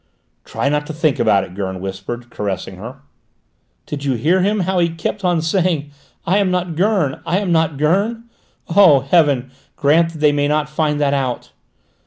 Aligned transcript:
"Try 0.45 0.67
not 0.67 0.87
to 0.87 0.93
think 0.93 1.19
about 1.19 1.43
it," 1.43 1.53
Gurn 1.53 1.79
whispered, 1.79 2.31
caressing 2.31 2.77
her. 2.77 3.01
"Did 3.85 4.03
you 4.03 4.13
hear 4.13 4.41
him, 4.41 4.61
how 4.61 4.79
he 4.79 4.89
kept 4.89 5.23
on 5.23 5.43
saying 5.43 5.91
'I 6.25 6.37
am 6.39 6.49
not 6.49 6.75
Gurn! 6.75 7.21
I 7.23 7.37
am 7.37 7.51
not 7.51 7.77
Gurn!' 7.77 8.23
Oh, 8.75 9.01
heaven 9.01 9.51
grant 9.75 10.13
they 10.13 10.31
may 10.31 10.47
not 10.47 10.67
find 10.69 10.99
that 10.99 11.13
out!" 11.13 11.51